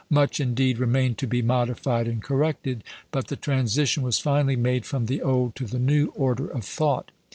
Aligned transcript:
Much, 0.09 0.39
indeed, 0.39 0.79
remained 0.79 1.15
to 1.19 1.27
be 1.27 1.43
modified 1.43 2.07
and 2.07 2.23
corrected; 2.23 2.83
but 3.11 3.27
the 3.27 3.35
transition 3.35 4.01
was 4.01 4.17
finally 4.17 4.55
made 4.55 4.83
from 4.83 5.05
the 5.05 5.21
old 5.21 5.55
to 5.55 5.67
the 5.67 5.77
new 5.77 6.07
order 6.15 6.47
of 6.47 6.63
thought. 6.65 7.11